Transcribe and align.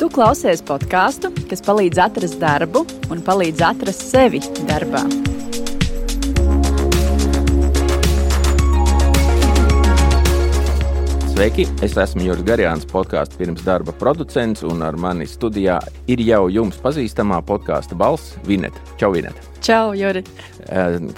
Tu 0.00 0.06
klausies 0.08 0.62
podkāstu, 0.64 1.28
kas 1.50 1.60
palīdz 1.60 1.98
atrast 2.00 2.38
darbu 2.40 2.86
un 3.12 3.18
palīdz 3.20 3.60
atrast 3.66 4.06
sevi 4.08 4.38
darbā. 4.64 5.02
Sveiki! 11.34 11.66
Es 11.84 11.98
esmu 12.00 12.24
Juris 12.30 12.46
Garjāns, 12.48 12.88
podkāstu 12.88 13.42
pirms 13.42 13.60
darba 13.68 13.92
producents, 14.00 14.64
un 14.64 14.80
ar 14.88 14.96
mani 14.96 15.28
studijā 15.28 15.76
ir 16.08 16.24
jau 16.24 16.46
jums 16.48 16.80
pazīstamā 16.80 17.42
podkāstu 17.44 18.00
balss 18.00 18.38
Vineta. 18.48 18.80
Čau, 18.96 19.12
Vineta! 19.12 19.44
Čau, 19.60 19.92
Juri! 19.92 20.24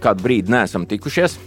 Kādu 0.02 0.26
brīdi 0.26 0.50
neesam 0.50 0.90
tikušies. 0.90 1.38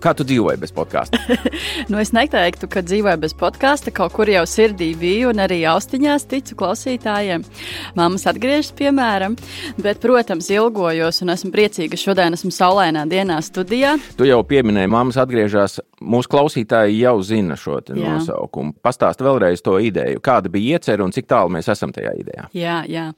Kā 0.00 0.14
tu 0.16 0.24
dzīvoji 0.24 0.56
bez 0.62 0.70
podkāsta? 0.72 1.18
nu, 1.92 1.98
es 2.00 2.14
neteiktu, 2.16 2.70
ka 2.72 2.80
dzīvoju 2.80 3.20
bez 3.20 3.34
podkāsta. 3.36 3.92
Kaut 3.92 4.14
kur 4.16 4.30
jau 4.32 4.46
sirdī 4.48 4.94
biju, 4.96 5.28
un 5.34 5.42
arī 5.44 5.58
austiņās 5.68 6.24
ticu 6.30 6.56
klausītājiem. 6.62 7.44
Māmas 7.98 8.24
atgriežas, 8.30 8.72
piemēram. 8.78 9.36
Bet, 9.76 10.00
protams, 10.00 10.48
ilgojos 10.54 11.20
un 11.20 11.34
esmu 11.34 11.52
priecīga, 11.52 11.92
ka 11.92 12.00
šodien 12.00 12.36
esmu 12.38 12.52
saulainā 12.54 13.04
dienā 13.10 13.36
studijā. 13.44 13.98
Tu 14.16 14.30
jau 14.30 14.40
pieminēji, 14.48 14.92
māmas 14.92 15.20
atgriežas. 15.20 15.82
Mūsu 16.00 16.32
klausītāji 16.32 17.02
jau 17.02 17.18
zina 17.20 17.58
šo 17.60 17.76
nosaukumu. 17.92 18.72
Pastāst 18.80 19.20
vēlreiz 19.20 19.60
to 19.60 19.74
ideju. 19.84 20.22
Kāda 20.24 20.48
bija 20.48 20.78
iecerē 20.78 21.04
un 21.04 21.12
cik 21.12 21.28
tālu 21.28 21.52
mēs 21.52 21.68
esam 21.68 21.92
tajā 21.92 22.14
idejā? 22.16 22.46
Jā, 22.56 22.78
jā. 22.88 23.10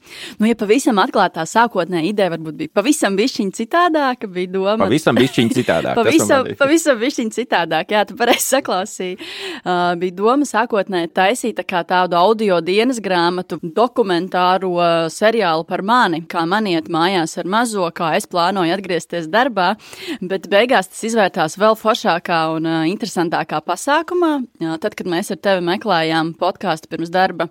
Nu, 0.43 0.49
ja 0.51 0.59
pavisam 0.59 0.99
atklātā 0.99 1.45
sākotnējā 1.47 2.11
ideja 2.11 2.33
varbūt 2.35 2.59
bija 2.59 2.75
pavisam 2.75 3.15
bišķiņa 3.21 3.55
citādāka, 3.61 4.27
bija 4.27 4.51
doma. 4.51 4.81
Pavisam 4.83 5.15
bišķiņa 5.15 5.59
citādāka. 5.61 5.95
pavisam, 6.03 6.51
pavisam 6.59 6.72
bišķiņa 6.73 7.35
citādāk, 7.37 7.93
jā, 7.95 8.03
tu 8.09 8.17
pareizi 8.19 8.47
saklausīji. 8.55 9.19
Uh, 9.63 9.93
bija 10.01 10.17
doma 10.19 10.49
sākotnēji 10.49 11.13
taisīt 11.15 11.61
tā 11.61 11.83
tādu 11.89 12.19
audio 12.19 12.61
dienas 12.65 13.01
grāmatu, 13.03 13.59
dokumentāro 13.63 14.73
seriālu 15.13 15.67
par 15.69 15.85
mani, 15.87 16.23
kā 16.29 16.45
man 16.49 16.69
iet 16.71 16.91
mājās 16.93 17.37
ar 17.41 17.49
mazo, 17.51 17.87
kā 17.95 18.15
es 18.19 18.29
plānoju 18.31 18.75
atgriezties 18.77 19.29
darbā, 19.33 19.73
bet 20.21 20.49
beigās 20.53 20.91
tas 20.91 21.05
izvērtās 21.09 21.59
vēl 21.61 21.79
foršākā 21.79 22.43
un 22.57 22.69
interesantākā 22.91 23.63
pasākumā. 23.67 24.35
Tad, 24.83 24.97
kad 24.99 25.11
mēs 25.11 25.33
ar 25.35 25.43
tevi 25.43 25.65
meklējām 25.67 26.35
podkāstu 26.41 26.91
pirms 26.93 27.13
darba, 27.13 27.49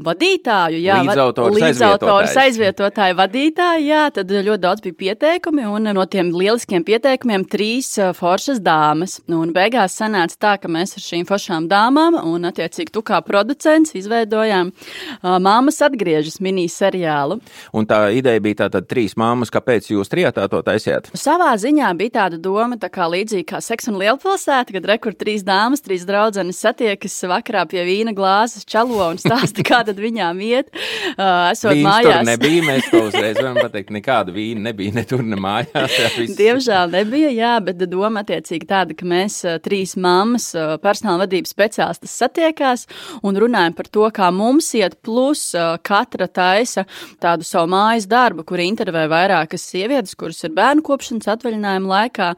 vadītāju, 0.00 0.78
jā, 0.80 0.94
līdzautors, 1.04 1.56
līdzautors 1.60 2.36
aizvietotāju 2.40 3.16
vadītāju, 3.18 3.84
jā, 3.84 4.04
tad 4.16 4.30
ļoti 4.32 4.62
daudz 4.62 4.80
bija 4.86 4.96
pieteikumi, 5.02 5.66
un 5.68 5.90
no 5.92 6.04
tiem 6.08 6.30
lieliskiem 6.32 6.80
pieteikumiem 6.86 7.44
trīs 7.44 7.90
foršas 8.16 8.62
dāmas. 8.64 9.18
Un 9.28 9.52
beigās 9.52 9.98
sanāca 10.00 10.38
tā, 10.40 10.54
ka 10.62 10.70
mēs 10.72 10.96
ar 10.96 11.04
šīm 11.04 11.26
foršām 11.28 11.66
dāmām, 11.68 12.16
un 12.24 12.48
attiecīgi 12.48 12.94
tu 12.94 13.02
kā 13.04 13.20
producents, 13.26 13.92
izveidojām 13.98 14.70
uh, 14.72 15.36
Māmas 15.42 15.82
atgriežas 15.84 16.40
miniseriālu. 16.40 17.42
Un 17.76 17.88
tā 17.88 18.06
ideja 18.16 18.40
bija 18.40 18.62
tātad 18.64 18.88
trīs 18.88 19.12
māmas, 19.20 19.52
kāpēc 19.52 19.90
jūs 19.92 20.08
trijātā 20.12 20.48
to 20.48 20.62
taisījāt? 20.64 21.12
Savā 21.12 21.52
ziņā 21.60 21.92
bija 22.00 22.16
tāda 22.16 22.40
doma, 22.40 22.80
tā 22.80 22.88
kā 22.92 23.10
līdzīgi 23.12 23.44
kā 23.52 23.60
seks 23.60 23.92
un 23.92 24.00
lielpilsēta, 24.00 24.72
kad 24.72 24.90
rekur 24.94 25.12
trīs 25.20 25.44
dāmas, 25.44 25.84
trīs 25.84 26.08
draudzenes 26.08 26.64
satiekas 26.64 27.20
vakarā 27.28 27.66
pie 27.68 27.84
vīna 27.84 28.16
glāzes, 28.16 28.64
čalo 28.64 29.04
un 29.10 29.20
stāsta, 29.20 29.60
kā 29.66 29.81
tad 29.86 30.00
viņām 30.02 30.42
iet. 30.46 30.70
Uh, 31.12 31.50
esot 31.52 31.74
Vīns 31.74 31.86
mājās. 31.86 32.20
Tur 32.22 32.28
nebija, 32.30 32.66
mēs 32.66 32.88
to 32.92 33.02
uzreiz 33.08 33.38
varam 33.40 33.58
pateikt, 33.60 33.92
nekāda 33.94 34.34
vīna 34.34 34.68
nebija 34.68 34.96
ne 34.96 35.04
tur, 35.08 35.24
ne 35.26 35.38
mājās. 35.40 35.96
Jā, 35.98 36.10
viss. 36.16 36.36
Diemžēl 36.38 36.92
nebija, 36.92 37.32
jā, 37.34 37.52
bet 37.64 37.82
doma 37.90 38.22
attiecīgi 38.22 38.68
tāda, 38.68 38.96
ka 38.96 39.08
mēs 39.08 39.40
trīs 39.64 39.94
mammas, 40.00 40.50
personāla 40.82 41.26
vadības 41.26 41.52
speciālistas 41.54 42.14
satiekās 42.22 42.86
un 43.26 43.38
runājam 43.40 43.76
par 43.76 43.90
to, 43.92 44.06
kā 44.14 44.30
mums 44.34 44.70
iet, 44.78 44.98
plus 45.04 45.50
katra 45.86 46.28
taisa 46.28 46.86
tādu 47.22 47.46
savu 47.46 47.70
mājas 47.72 48.08
darbu, 48.10 48.46
kur 48.48 48.62
intervē 48.62 49.04
vairākas 49.10 49.64
sievietes, 49.72 50.16
kuras 50.18 50.42
ir 50.46 50.54
bērnu 50.56 50.84
kopšanas 50.86 51.30
atvaļinājuma 51.34 51.92
laikā, 51.92 52.30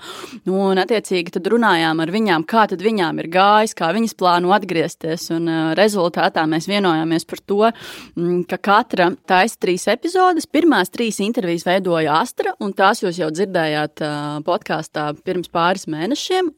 un 0.51 0.83
attiecīgi 0.83 1.37
tad 1.37 1.49
runājām 1.53 2.03
ar 2.05 2.15
viņām, 2.15 2.47
kā 2.49 2.67
tad 2.71 2.83
viņām 2.85 3.23
ir 3.23 3.31
gājis, 3.35 3.77
kā 3.79 3.91
viņas 3.95 4.17
plāno 4.19 4.55
atgriezties, 4.57 5.29
un 5.35 5.51
rezultātā 5.79 6.47
mēs 6.51 6.69
vienojāmies 6.71 7.29
par 7.35 7.43
to, 7.47 7.73
mm, 8.17 8.45
ka 8.47 8.59
katra 8.59 9.11
taisa 9.27 9.59
trīs 9.61 9.89
epizodes. 9.91 10.47
Pirmās 10.47 10.93
trīs 10.95 11.19
intervijas 11.25 11.67
veidoja 11.67 12.21
Astra, 12.21 12.55
un 12.61 12.73
tās 12.73 13.03
jūs 13.03 13.19
jau 13.19 13.31
dzirdējāt 13.35 14.05
podkāstā 14.47 15.11
pirms 15.25 15.51
pāris 15.51 15.89
mēnešiem. 15.91 16.55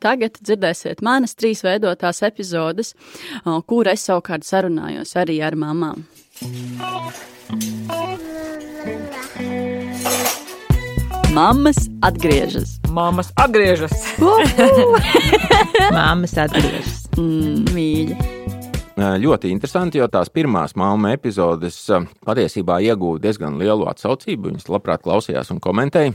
Tagad 0.00 0.40
dzirdēsiet 0.40 1.02
manas 1.04 1.36
trīs 1.36 1.62
veidotās 1.64 2.22
epizodes, 2.24 2.94
kur 3.68 3.88
es 3.88 4.06
savukārt 4.08 4.44
sarunājos 4.44 5.14
arī 5.20 5.40
ar 5.44 5.56
mamām. 5.56 6.04
Māmas 11.34 11.88
atgriežas. 12.06 12.76
Māmas 12.94 13.32
atgriežas. 13.42 13.96
Māmas 15.96 16.38
atgriežas. 16.38 17.04
Mm, 17.18 17.66
mīļi. 17.74 18.33
Ļoti 18.94 19.50
interesanti, 19.50 19.98
jo 19.98 20.06
tās 20.06 20.30
pirmās 20.30 20.76
māmu 20.78 21.08
epizodes 21.10 21.80
patiesībā 22.26 22.78
iegūta 22.86 23.24
diezgan 23.24 23.56
lielu 23.58 23.88
atsaucību. 23.90 24.52
Viņas 24.52 24.70
labprāt 24.70 25.02
klausījās 25.02 25.50
un 25.50 25.58
komentēja. 25.62 26.14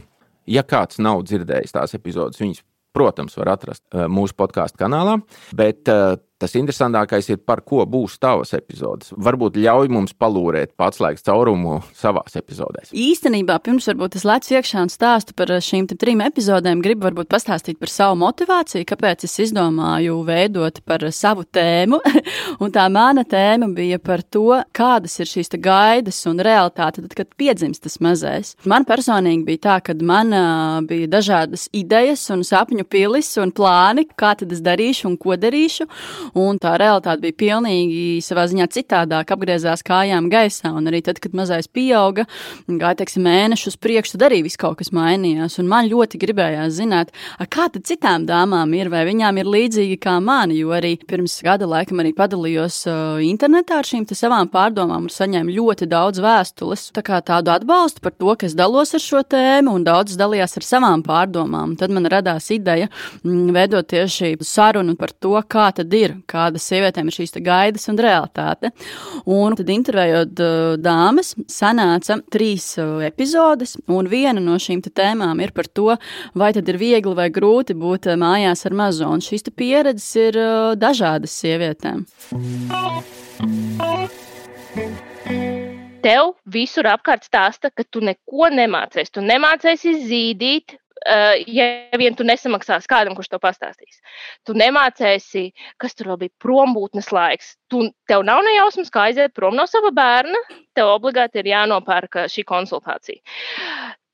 Ja 0.49 0.63
kāds 0.63 1.01
nav 1.03 1.25
dzirdējis 1.27 1.75
tās 1.75 1.93
epizodes, 1.97 2.39
viņas, 2.39 2.63
protams, 2.95 3.35
var 3.37 3.51
atrast 3.57 3.83
mūsu 4.09 4.37
podkāstu 4.39 4.79
kanālā. 4.79 5.17
Bet 5.59 5.91
Tas 6.39 6.53
interesantākais 6.55 7.27
ir, 7.33 7.39
par 7.43 7.59
ko 7.67 7.83
būs 7.83 8.13
tavas 8.21 8.53
epizodes. 8.55 9.11
Varbūt 9.19 9.57
ļauj 9.59 9.89
mums 9.91 10.13
palūrēt 10.15 10.71
atslēgas 10.79 11.25
caurumu 11.27 11.81
savās 11.99 12.37
epizodēs. 12.39 12.93
Īstenībā, 12.95 13.57
pirms 13.65 13.89
varbūt 13.89 14.15
es 14.15 14.23
lecu 14.23 14.55
iekšā 14.55 14.85
un 14.85 14.91
stāstu 14.93 15.35
par 15.35 15.51
šīm 15.51 15.89
trim 15.99 16.23
epizodēm, 16.23 16.79
gribu 16.85 17.09
varbūt 17.09 17.27
pastāstīt 17.33 17.81
par 17.81 17.91
savu 17.91 18.15
motivāciju, 18.21 18.87
kāpēc 18.87 19.25
es 19.27 19.35
izdomāju 19.49 20.21
veidot 20.29 20.79
par 20.87 21.03
savu 21.11 21.43
tēmu. 21.43 21.99
un 22.63 22.71
tā 22.71 22.87
mana 22.87 23.25
tēma 23.27 23.67
bija 23.75 23.99
par 23.99 24.23
to, 24.23 24.61
kādas 24.71 25.19
ir 25.19 25.27
šīs 25.27 25.51
gaidas 25.59 26.21
un 26.31 26.39
realitāte, 26.39 27.03
tad, 27.03 27.17
kad 27.19 27.35
piedzimst 27.35 27.83
tas 27.83 27.99
mazais. 27.99 28.53
Man 28.63 28.87
personīgi 28.87 29.43
bija 29.51 29.63
tā, 29.67 29.77
ka 29.83 29.97
man 29.99 30.31
bija 30.87 31.11
dažādas 31.19 31.67
idejas 31.75 32.23
un 32.31 32.47
sapņu 32.47 32.87
pilis 32.87 33.35
un 33.43 33.51
plāni, 33.51 34.07
kā 34.15 34.37
tad 34.39 34.55
es 34.55 34.63
darīšu 34.63 35.11
un 35.11 35.19
ko 35.19 35.35
darīšu 35.35 35.91
un 36.37 36.59
tā 36.61 36.75
realitāte 36.79 37.23
bija 37.23 37.37
pilnīgi 37.39 38.19
savā 38.25 38.45
ziņā 38.49 38.67
citādāk, 38.73 39.33
apgriezās 39.33 39.83
kājām 39.85 40.29
gaisā. 40.31 40.71
Un 40.75 40.89
arī 40.91 41.01
tad, 41.05 41.21
kad 41.23 41.35
mazais 41.37 41.69
pieauga, 41.71 42.25
gāja 42.67 42.99
teiksim, 43.01 43.25
mēnešus 43.27 43.79
priekš, 43.81 44.13
tad 44.15 44.27
arī 44.29 44.41
viss 44.45 44.59
kaut 44.59 44.79
kas 44.81 44.93
mainījās. 44.95 45.59
Un 45.61 45.69
man 45.71 45.89
ļoti 45.89 46.19
gribējās 46.21 46.75
zināt, 46.79 47.13
kā 47.49 47.69
tad 47.73 47.85
citām 47.89 48.27
dāmām 48.29 48.73
ir, 48.77 48.91
vai 48.93 49.05
viņām 49.09 49.41
ir 49.41 49.49
līdzīgi 49.49 49.99
kā 50.01 50.17
mani, 50.23 50.59
jo 50.61 50.73
arī 50.75 50.95
pirms 51.09 51.39
gada 51.45 51.67
laikam 51.69 52.01
arī 52.03 52.13
padalījos 52.17 52.81
uh, 52.89 53.19
internetā 53.25 53.79
ar 53.81 53.87
šīm 53.87 54.07
savām 54.09 54.49
pārdomām 54.51 55.07
un 55.07 55.13
saņēmu 55.13 55.55
ļoti 55.55 55.87
daudz 55.89 56.21
vēstules. 56.23 56.89
Tā 56.95 57.03
kā 57.05 57.21
tādu 57.25 57.53
atbalstu 57.53 58.03
par 58.03 58.15
to, 58.15 58.33
ka 58.35 58.47
es 58.47 58.55
dalos 58.57 58.93
ar 58.97 59.03
šo 59.03 59.23
tēmu, 59.23 59.75
un 59.79 59.85
daudz 59.87 60.17
dalījās 60.19 60.57
ar 60.59 60.67
savām 60.67 61.03
pārdomām. 61.05 61.75
Tad 61.79 61.93
man 61.95 62.09
radās 62.11 62.49
ideja 62.55 62.89
veidot 63.23 63.89
tieši 63.89 64.35
sarunu 64.45 64.95
par 64.99 65.13
to, 65.13 65.35
kā 65.49 65.69
tad 65.75 65.93
ir, 65.95 66.18
kādas 66.29 66.65
sievietēm 66.69 67.09
ir 67.09 67.15
šīs 67.15 67.35
gaidas 67.45 67.87
un 67.91 67.99
realitāte. 68.01 68.71
Un 69.29 69.55
tad 69.59 69.69
intervējot 69.73 70.43
uh, 70.43 70.75
dāmas, 70.81 71.33
sanāca 71.51 72.19
trīs 72.33 72.71
uh, 72.81 72.99
epizodes, 73.05 73.77
un 73.87 74.09
viena 74.11 74.41
no 74.43 74.57
šīm 74.59 74.83
tēmām 74.89 75.43
ir 75.43 75.53
par 75.55 75.69
to, 75.71 75.95
vai 76.33 76.51
tad 76.55 76.69
ir 76.69 76.79
viegli 76.81 77.15
vai 77.15 77.29
grūti 77.33 77.77
būt 77.77 78.09
uh, 78.09 78.19
mājās 78.19 78.65
ar 78.69 78.75
mazo. 78.75 79.09
Un 79.09 79.23
šīs 79.23 79.47
pieredzes 79.55 80.09
ir 80.19 80.37
dažādas 80.79 81.33
sievietēm. 81.41 82.05
Tev 85.99 86.35
visur 86.47 86.87
apkārt 86.87 87.25
stāsta, 87.27 87.71
ka 87.75 87.83
tu 87.83 88.01
neko 88.03 88.47
nemācies. 88.53 89.11
Tu 89.11 89.23
nemācies 89.23 89.83
zīdīt, 89.83 90.77
ja 91.47 91.67
vien 91.97 92.15
tu 92.15 92.25
nesamaksāsi 92.27 92.89
kādam, 92.89 93.15
kurš 93.15 93.31
to 93.31 93.39
pastāstīs. 93.41 94.01
Tu 94.47 94.55
nemācēsi, 94.57 95.45
kas 95.79 95.95
tur 95.95 96.11
vēl 96.11 96.19
bija 96.25 96.35
prombūtnes 96.43 97.11
laiks. 97.15 97.55
Tu, 97.71 97.85
tev 98.09 98.25
nav 98.27 98.43
nejausmas, 98.45 98.91
kā 98.91 99.07
aiziet 99.09 99.35
prom 99.37 99.55
no 99.55 99.67
sava 99.69 99.93
bērna. 99.95 100.41
Tev 100.75 100.91
obligāti 100.95 101.41
ir 101.41 101.53
jānopērk 101.53 102.25
šī 102.31 102.45
konsultācija. 102.47 103.21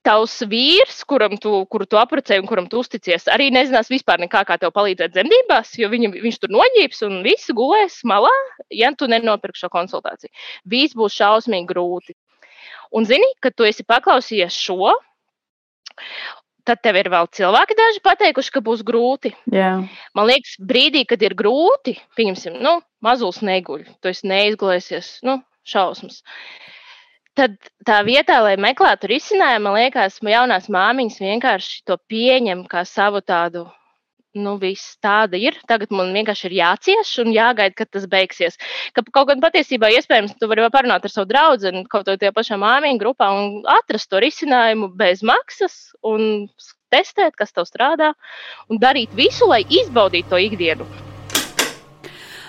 Tavs 0.06 0.36
vīrs, 0.46 1.00
kuram 1.10 1.34
tu, 1.42 1.64
kuru 1.66 1.88
tu 1.90 1.98
apprecēji 1.98 2.44
un 2.44 2.46
kuram 2.46 2.68
tu 2.70 2.78
uzticies, 2.84 3.24
arī 3.34 3.48
nezinās 3.50 3.90
vispār 3.90 4.22
nekā, 4.22 4.44
kā 4.46 4.60
tev 4.62 4.70
palīdzēt 4.76 5.16
dzemdībās, 5.16 5.72
jo 5.82 5.90
viņa, 5.90 6.12
viņš 6.22 6.38
tur 6.44 6.54
noģības 6.54 7.02
un 7.08 7.16
viss 7.26 7.50
gulēs 7.58 8.04
malā, 8.06 8.30
ja 8.70 8.92
tu 8.94 9.10
nenopirksi 9.10 9.66
šo 9.66 9.72
konsultāciju. 9.74 10.30
Viss 10.70 10.94
būs 10.94 11.18
šausmīgi 11.18 11.66
grūti. 11.74 12.14
Un 12.94 13.10
zini, 13.10 13.26
ka 13.42 13.50
tu 13.50 13.66
esi 13.66 13.82
paklausījies 13.82 14.54
šo, 14.54 14.94
tad 16.68 16.82
tev 16.84 16.98
ir 17.00 17.10
vēl 17.14 17.30
cilvēki 17.38 17.78
daži 17.78 18.02
pateikuši, 18.06 18.54
ka 18.56 18.62
būs 18.66 18.84
grūti. 18.86 19.32
Jā. 19.54 19.72
Man 20.18 20.30
liekas, 20.30 20.58
brīdī, 20.60 21.06
kad 21.10 21.24
ir 21.26 21.38
grūti, 21.38 21.96
pieņemsim, 22.18 22.58
nu, 22.66 22.80
mazulis 23.06 23.42
neguļ, 23.46 23.86
tu 24.02 24.12
esi 24.12 24.30
neizgulēsies, 24.32 25.12
nu, 25.28 25.40
šausmas. 25.68 26.22
Tad 27.36 27.58
tā 27.86 28.00
vietā, 28.08 28.40
lai 28.44 28.56
meklētu 28.62 29.10
risinājumu, 29.12 29.68
man 29.68 29.80
liekas, 29.80 30.22
jaunās 30.24 30.70
māmiņas 30.72 31.20
vienkārši 31.20 31.82
to 31.90 31.98
pieņem 32.10 32.64
kā 32.72 32.86
savu 32.88 33.20
tādu 33.22 33.66
nu, 34.36 34.56
viss 34.62 34.96
tāda 35.04 35.40
ir. 35.40 35.58
Tagad 35.70 35.94
man 35.96 36.12
vienkārši 36.16 36.50
ir 36.50 36.58
jācieš 36.60 37.14
un 37.24 37.32
jāgaida, 37.36 37.76
kad 37.80 37.92
tas 37.96 38.08
beigsies. 38.12 38.60
Ka 38.96 39.04
kaut 39.16 39.32
gan 39.32 39.44
patiesībā 39.44 39.90
iespējams, 39.96 40.36
tu 40.40 40.50
vari 40.52 40.68
parunāt 40.74 41.08
ar 41.08 41.14
savu 41.14 41.30
draugu, 41.32 41.72
kaut 41.92 42.08
ko 42.08 42.18
tajā 42.20 42.34
pašā 42.36 42.60
māmiņu 42.62 43.02
grupā 43.02 43.32
un 43.36 43.64
atrast 43.78 44.12
to 44.12 44.22
risinājumu 44.24 44.92
bez 44.98 45.24
maksas 45.26 45.96
un 46.04 46.48
testēt, 46.94 47.36
kas 47.40 47.56
tev 47.56 47.68
strādā 47.68 48.14
un 48.70 48.80
darīt 48.82 49.16
visu, 49.16 49.48
lai 49.50 49.64
izbaudītu 49.64 50.32
to 50.32 50.42
ikdienu. 50.50 50.88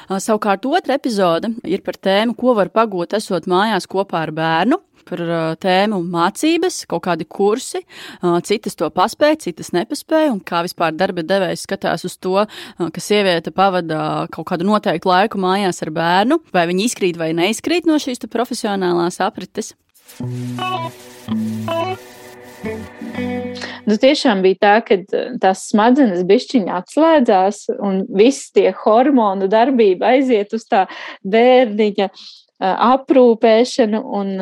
Savukārt 0.06 0.62
otra 0.70 0.94
epizode 0.94 1.50
ir 1.66 1.82
par 1.82 1.96
tēmu, 1.98 2.36
ko 2.38 2.54
var 2.54 2.70
pagūt 2.70 3.16
esot 3.18 3.48
mājās 3.50 3.88
kopā 3.90 4.22
ar 4.22 4.30
bērnu 4.34 4.78
par 5.06 5.22
tēmu 5.62 6.00
mācības, 6.10 6.82
kaut 6.90 7.04
kādi 7.06 7.26
kursi. 7.28 7.82
Citas 8.46 8.78
to 8.78 8.88
paspēja, 8.94 9.40
citas 9.48 9.72
nepaspēja, 9.76 10.32
un 10.34 10.42
kā 10.44 10.62
vispār 10.66 10.94
darba 10.96 11.24
devējs 11.26 11.66
skatās 11.68 12.06
uz 12.08 12.16
to, 12.18 12.42
ka 12.76 13.02
sieviete 13.02 13.54
pavada 13.54 14.26
kaut 14.34 14.50
kādu 14.50 14.68
noteiktu 14.68 15.10
laiku 15.10 15.40
mājās 15.42 15.82
ar 15.86 15.94
bērnu, 15.96 16.40
vai 16.54 16.66
viņi 16.70 16.90
izkrīt 16.90 17.20
vai 17.20 17.32
neizkrīt 17.36 17.88
no 17.88 18.00
šīs 18.02 18.26
profesionālās 18.30 19.20
aprites. 19.24 19.74
Nu, 23.86 23.94
tiešām 24.02 24.40
bija 24.42 24.58
tā, 24.58 24.72
ka 24.82 24.96
tās 25.42 25.68
smadzenes 25.70 26.24
bišķiņā 26.26 26.80
atslēdzās, 26.80 27.60
un 27.78 28.00
viss 28.18 28.50
tie 28.54 28.72
hormonu 28.80 29.46
darbība 29.50 30.16
aiziet 30.16 30.56
uz 30.56 30.66
tā 30.66 30.86
bērniņa 31.22 32.08
aprūpēšanu 32.62 34.00
un 34.18 34.34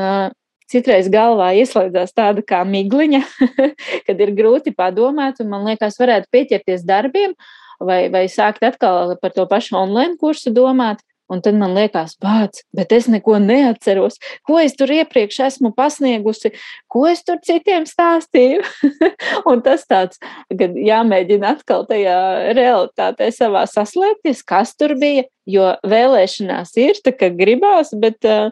citreiz 0.71 1.09
galvā 1.13 1.53
ieslēdzās 1.61 2.15
tāda 2.17 2.45
kā 2.47 2.63
migliņa, 2.69 3.23
kad 4.07 4.21
ir 4.21 4.35
grūti 4.37 4.75
padomāt, 4.77 5.41
un 5.43 5.51
man 5.53 5.67
liekas, 5.69 5.99
varētu 6.01 6.31
pieķerties 6.33 6.87
darbiem 6.89 7.35
vai, 7.81 8.07
vai 8.13 8.27
sākt 8.33 8.65
atkal 8.67 9.17
par 9.21 9.35
to 9.37 9.47
pašu 9.51 9.77
online 9.81 10.19
kursu 10.21 10.55
domāt. 10.55 11.03
Un 11.35 11.43
tad 11.43 11.59
man 11.59 11.75
liekas, 11.75 12.15
bāc, 12.23 12.63
bet 12.77 12.93
es 12.95 13.09
neko 13.11 13.41
neatceros. 13.43 14.21
Ko 14.47 14.61
es 14.63 14.77
tur 14.79 14.93
iepriekš 14.95 15.41
esmu 15.49 15.73
pasniegusi, 15.75 16.53
ko 16.93 17.07
es 17.11 17.25
tur 17.27 17.41
citiem 17.43 17.89
stāstīju. 17.91 18.63
un 19.51 19.63
tas 19.67 19.83
tāds, 19.91 20.21
kad 20.55 20.77
jāmēģina 20.79 21.57
atkal 21.57 21.87
tajā 21.91 22.19
realitātē 22.55 23.33
savā 23.35 23.65
saslēgties, 23.71 24.45
kas 24.47 24.77
tur 24.79 24.97
bija. 25.01 25.29
Jo 25.45 25.75
vēlēšanās 25.85 26.71
ir, 26.81 26.97
tā 27.05 27.13
kā 27.13 27.29
gribās, 27.29 27.91
bet 28.01 28.25
uh, 28.25 28.49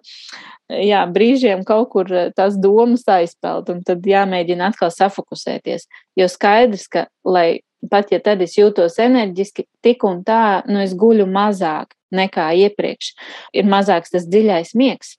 jā, 0.69 1.03
brīžiem 1.09 1.65
kaut 1.65 1.91
kur 1.95 2.11
eh, 2.13 2.31
tās 2.37 2.57
domas 2.61 3.05
aizpeld, 3.09 3.71
un 3.73 3.83
tad 3.87 4.05
jāmēģina 4.07 4.71
atkal 4.73 4.93
safokusēties. 4.93 5.89
Jo 6.21 6.29
skaidrs, 6.29 6.89
ka, 6.93 7.07
lai 7.25 7.63
pat 7.91 8.13
ja 8.13 8.21
tad 8.23 8.43
es 8.45 8.55
jūtos 8.59 8.99
enerģiski, 9.03 9.67
tik 9.85 10.05
un 10.09 10.23
tā, 10.27 10.63
nu 10.69 10.83
es 10.85 10.95
guļu 10.99 11.27
mazāk 11.31 11.97
nekā 12.13 12.53
iepriekš. 12.67 13.15
Ir 13.57 13.69
mazāks 13.71 14.15
tas 14.15 14.29
dziļais 14.29 14.75
miegs. 14.79 15.17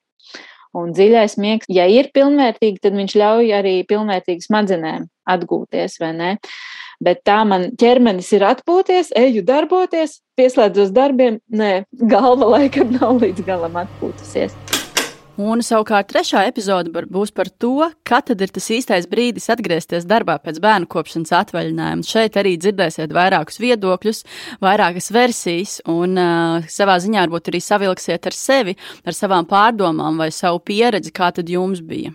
Un 0.74 0.90
dziļais 0.96 1.36
miegs, 1.38 1.70
ja 1.70 1.86
ir 1.86 2.10
pilnvērtīgi, 2.16 2.82
tad 2.82 2.96
viņš 2.98 3.14
ļauj 3.22 3.52
arī 3.60 3.76
pilnvērtīgi 3.90 4.48
smadzenēm 4.48 5.06
atgūties, 5.30 6.00
vai 6.02 6.14
ne? 6.18 6.32
Bet 7.04 7.22
tā 7.28 7.44
man 7.46 7.70
ķermenis 7.78 8.32
ir 8.34 8.46
atpūties, 8.48 9.12
eju 9.18 9.46
darboties, 9.46 10.22
pieslēdzos 10.40 10.94
darbiem, 10.96 11.42
nē, 11.54 11.74
galva 12.16 12.56
laikam 12.56 12.96
nav 12.98 13.20
līdz 13.22 13.46
galam 13.46 13.84
atpūtusies. 13.84 14.63
Un 15.42 15.64
savukārt 15.66 16.12
trešā 16.12 16.44
epizode 16.46 16.92
būs 17.10 17.32
par 17.34 17.50
to, 17.50 17.88
kad 18.06 18.30
ir 18.30 18.52
tas 18.54 18.68
īstais 18.70 19.08
brīdis 19.10 19.50
atgriezties 19.50 20.06
darbā 20.06 20.36
pēc 20.44 20.60
bērnu 20.62 20.86
kopšanas 20.92 21.34
atvaļinājuma. 21.40 22.06
Šeit 22.06 22.38
arī 22.38 22.54
dzirdēsiet 22.62 23.16
vairākus 23.16 23.58
viedokļus, 23.64 24.22
vairākas 24.62 25.10
versijas, 25.16 25.80
un 25.90 26.22
uh, 26.22 26.70
savā 26.70 27.00
ziņā 27.02 27.26
varbūt 27.26 27.50
arī 27.50 27.64
savilksiet 27.66 28.30
ar 28.30 28.38
sevi, 28.38 28.78
ar 29.02 29.18
savām 29.18 29.50
pārdomām 29.50 30.22
vai 30.22 30.30
savu 30.30 30.62
pieredzi, 30.62 31.14
kā 31.16 31.34
tad 31.34 31.50
jums 31.50 31.82
bija. 31.82 32.14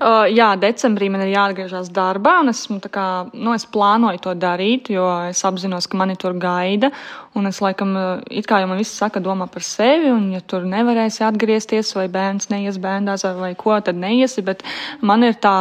Uh, 0.00 0.24
jā, 0.32 0.54
decembrī 0.56 1.10
man 1.12 1.20
ir 1.26 1.34
jāatgriežas 1.34 1.90
darbā, 1.92 2.38
un 2.40 2.48
esmu, 2.48 2.78
kā, 2.88 3.06
nu, 3.36 3.52
es 3.52 3.66
plānoju 3.68 4.22
to 4.24 4.32
darīt, 4.32 4.88
jo 4.94 5.04
es 5.28 5.42
apzinos, 5.44 5.84
ka 5.92 5.98
mani 6.00 6.14
tur 6.16 6.38
gaida. 6.40 6.88
Un 7.36 7.44
es 7.46 7.58
laikam, 7.60 7.92
it 8.32 8.48
kā 8.48 8.62
jau 8.62 8.70
man 8.70 8.80
viss 8.80 8.96
saka, 8.96 9.20
domā 9.20 9.44
par 9.52 9.60
sevi, 9.62 10.08
un 10.08 10.30
ja 10.32 10.40
tur 10.40 10.64
nevarēsi 10.64 11.20
atgriezties, 11.26 11.92
vai 11.98 12.06
bērns 12.10 12.48
neies 12.48 12.78
bērndās, 12.80 13.26
vai 13.36 13.52
ko, 13.60 13.76
tad 13.84 14.00
neiesi. 14.00 14.40
Bet 14.46 14.64
man 15.04 15.26
ir 15.28 15.36
tā 15.36 15.52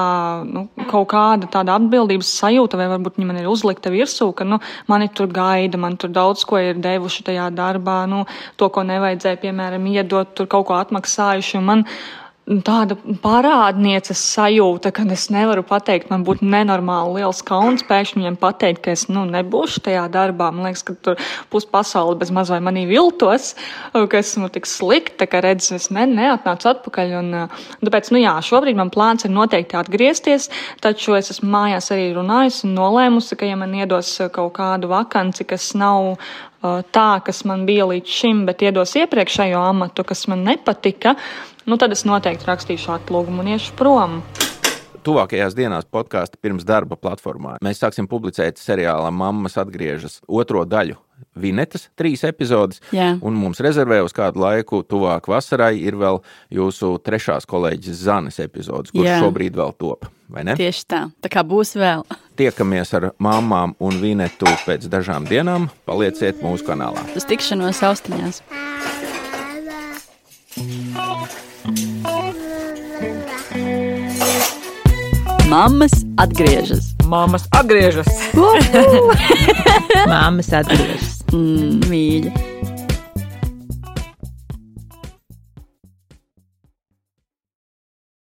nu, 0.47 0.69
kaut 0.87 1.09
kāda 1.11 1.51
tāda 1.51 1.75
atbildības 1.75 2.31
sajūta, 2.39 2.79
vai 2.79 2.87
varbūt 2.93 3.19
viņa 3.19 3.27
man 3.33 3.41
ir 3.43 3.51
uzlikta 3.51 3.91
virsū, 3.91 4.29
ka 4.39 4.47
nu, 4.47 4.61
mani 4.87 5.11
tur 5.11 5.27
gaida, 5.35 5.77
man 5.77 5.99
tur 5.99 6.15
daudz 6.15 6.47
ko 6.47 6.63
ir 6.63 6.79
devuši 6.79 7.27
tajā 7.27 7.51
darbā, 7.59 7.99
nu, 8.07 8.23
to, 8.55 8.71
ko 8.71 8.87
nevajadzēja, 8.87 9.43
piemēram, 9.43 9.91
iedot, 9.91 10.31
tur 10.39 10.47
kaut 10.47 10.71
ko 10.71 10.79
atmaksājuši. 10.79 11.59
Man, 11.59 11.83
tāda 12.65 12.95
parādnieces 13.21 14.19
sajūta, 14.33 14.89
ka 14.95 15.03
es 15.13 15.27
nevaru 15.29 15.61
pateikt, 15.67 16.09
man 16.09 16.23
būtu 16.25 16.47
nenormāli 16.49 17.19
liels 17.19 17.43
kauns 17.45 17.83
pēkšņi 17.85 18.23
viņam 18.23 18.37
pateikt, 18.41 18.81
ka 18.85 18.93
es 18.95 19.05
nu, 19.11 19.25
nebūšu 19.29 19.83
tajā 19.85 20.07
darbā. 20.09 20.49
Man 20.55 20.65
liekas, 20.65 20.83
ka 20.87 20.95
tur 20.97 21.21
puspasauli 21.53 22.17
bez 22.19 22.33
maz 22.33 22.49
vai 22.49 22.59
manī 22.65 22.87
viltos, 22.89 23.53
ka 23.93 24.21
esmu 24.21 24.49
tik 24.53 24.65
slikta, 24.69 25.29
ka 25.29 25.43
redz, 25.45 25.69
es 25.77 25.89
ne, 25.93 26.07
neatnācu 26.09 26.71
atpakaļ. 26.73 27.15
Un, 27.21 27.31
tāpēc, 27.85 28.11
nu 28.15 28.23
jā, 28.23 28.33
šobrīd 28.49 28.81
man 28.81 28.93
plāns 28.93 29.27
ir 29.27 29.35
noteikti 29.35 29.77
atgriezties, 29.77 30.49
taču 30.81 31.19
es 31.19 31.29
esmu 31.35 31.53
mājās 31.53 31.93
arī 31.93 32.09
runājusi 32.17 32.65
un 32.65 32.77
nolēmusi, 32.81 33.37
ka 33.37 33.49
ja 33.49 33.59
man 33.59 33.77
iedos 33.77 34.15
kaut 34.33 34.55
kādu 34.57 34.89
vakanci, 34.89 35.45
kas 35.49 35.75
nav 35.77 36.15
tā, 36.61 37.09
kas 37.25 37.43
man 37.47 37.65
bija 37.69 37.87
līdz 37.89 38.19
šim, 38.19 38.43
bet 38.49 38.63
iedos 38.65 38.95
iepriekšējo 38.99 39.61
amatu, 39.69 40.03
kas 40.07 40.25
man 40.31 40.43
nepatika, 40.47 41.15
nu 41.69 41.79
tad 41.79 41.95
es 41.95 42.05
noteikti 42.07 42.47
rakstīšu 42.49 42.93
atlūgumu 42.99 43.45
un 43.45 43.53
iešu 43.55 43.75
prom. 43.79 44.19
Tuvākajās 44.99 45.55
dienās 45.55 45.87
podkāstu 45.87 46.37
pirms 46.43 46.65
darba 46.67 46.97
platformā 46.99 47.55
mēs 47.63 47.79
sāksim 47.79 48.07
publicēt 48.11 48.59
seriālā 48.59 49.07
Māmas 49.15 49.55
atgriežas 49.61 50.19
otro 50.27 50.65
daļu. 50.67 50.99
Vinetas, 51.39 51.87
trīs 51.99 52.23
epizodes, 52.27 52.81
Jā. 52.95 53.13
un 53.23 53.35
mums 53.39 53.59
rezervē 53.63 54.01
uz 54.03 54.15
kādu 54.15 54.43
laiku, 54.43 54.83
tuvāk 54.87 55.27
vasarai, 55.31 55.73
ir 55.79 55.97
vēl 55.99 56.21
jūsu 56.55 56.93
trešās 57.03 57.47
kolēģis 57.47 58.05
Zanes 58.05 58.39
epizodes, 58.43 58.91
kurš 58.95 59.07
Jā. 59.07 59.19
šobrīd 59.23 59.59
vēl 59.59 59.75
top. 59.79 60.07
Tieši 60.29 60.83
tā, 60.85 61.01
tā 61.23 61.29
kā 61.31 61.41
būs 61.45 61.73
vēl. 61.79 62.03
Tiekamies 62.37 62.93
ar 62.93 63.09
māmām 63.17 63.73
un 63.81 63.97
Vinetu 64.01 64.49
pēc 64.65 64.85
dažām 64.91 65.25
dienām. 65.29 65.69
Palieciet 65.89 66.43
mūsu 66.45 66.67
kanālā. 66.69 67.01
Uz 67.17 67.25
tikšanos 67.29 67.81
austiņās! 67.89 68.43
Māmas 75.49 75.95
atgriežas. 76.21 76.91
Māmas 77.09 77.47
atgriežas. 77.57 78.11
Māmas 80.11 80.53
atgriežas. 80.53 81.17
Mm, 81.33 81.81
mīļi. 81.89 82.48